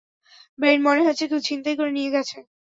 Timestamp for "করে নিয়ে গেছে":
1.79-2.37